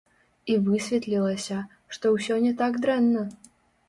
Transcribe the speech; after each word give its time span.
І 0.51 0.53
высветлілася, 0.69 1.57
што 1.97 2.13
ўсё 2.15 2.39
не 2.47 2.53
так 2.63 2.81
дрэнна! 2.87 3.23